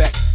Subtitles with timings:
[0.00, 0.27] effect.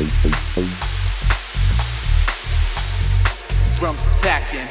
[0.00, 0.16] Drums
[4.06, 4.66] attacking.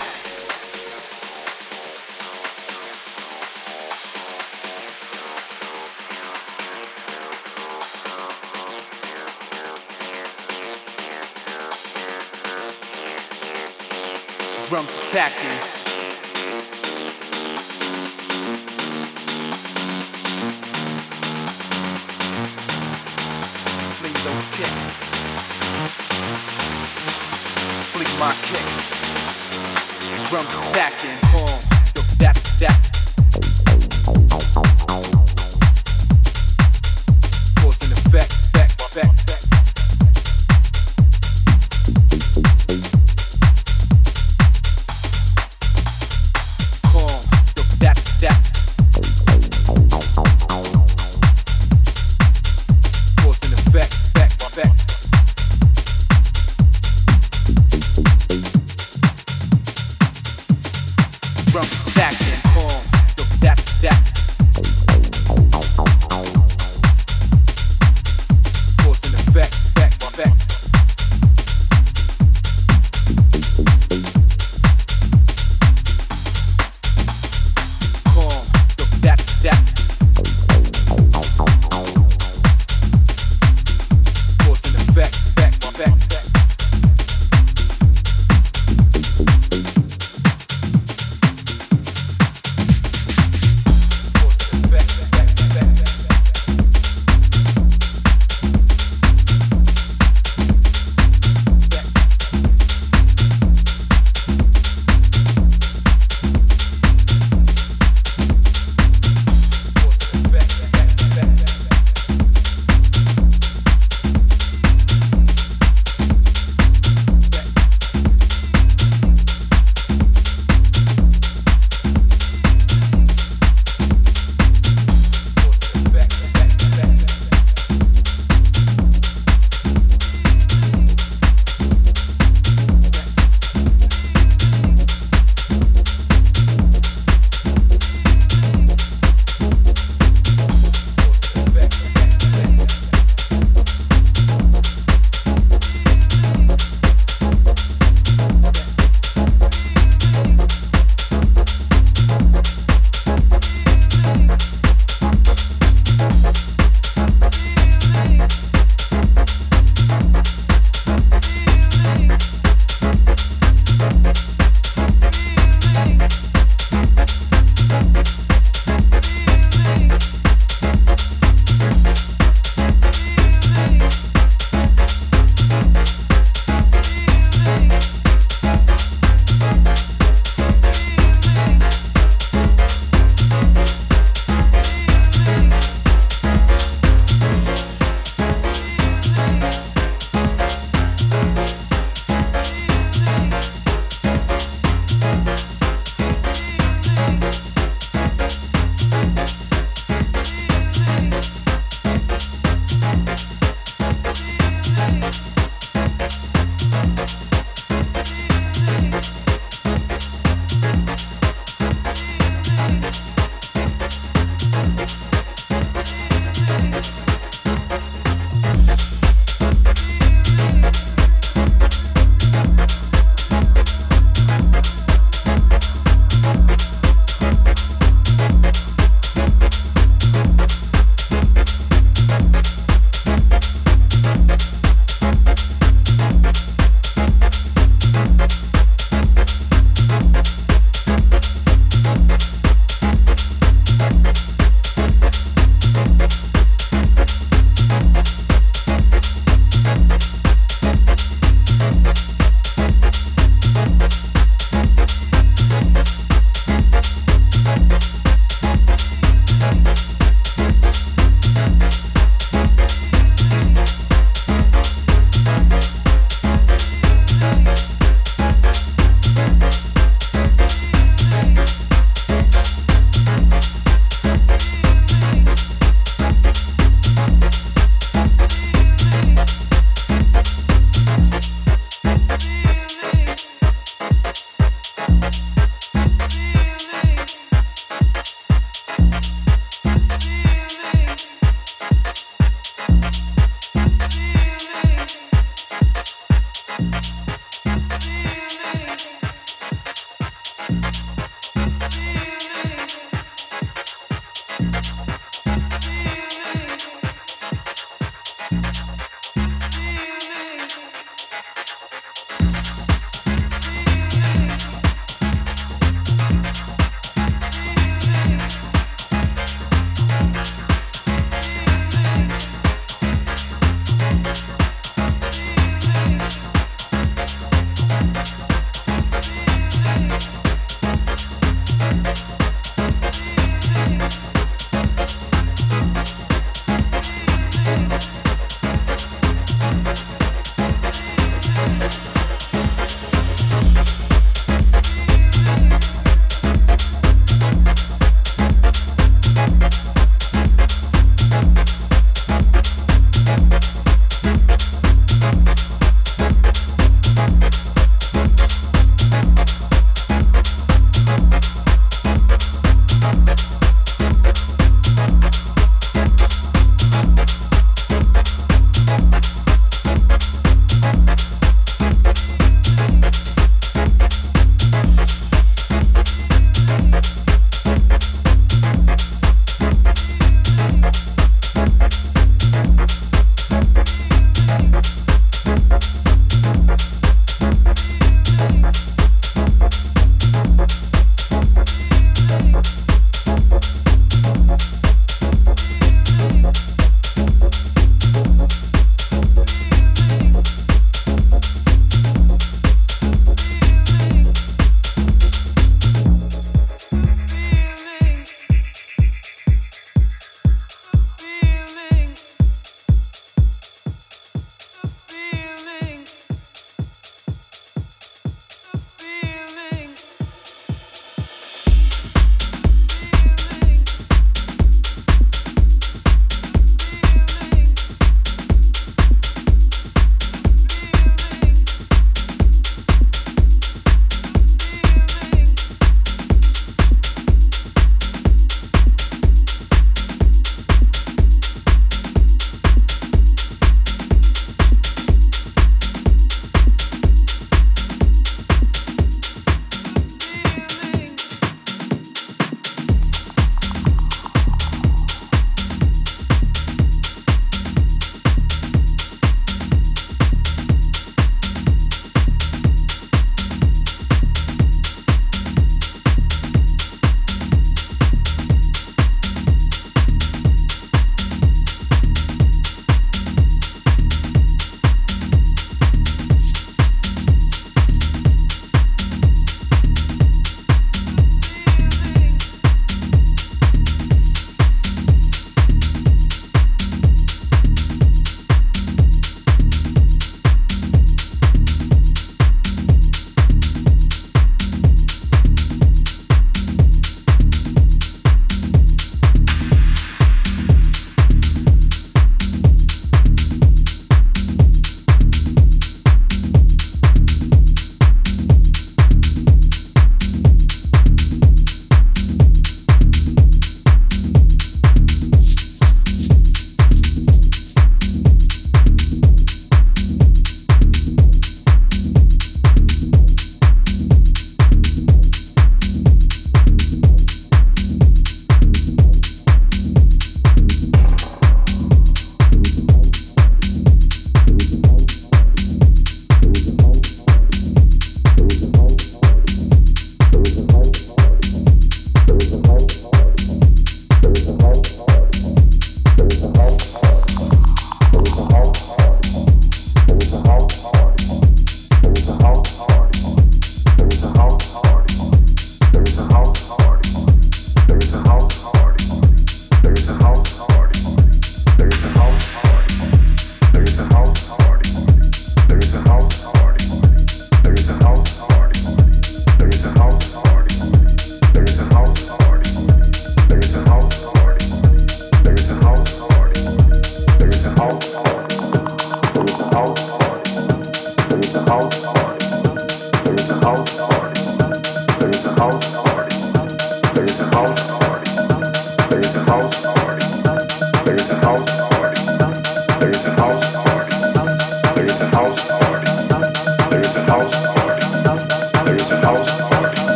[14.67, 15.78] Drums attacking.
[28.29, 28.89] guitar kicks,
[30.71, 31.28] attacking.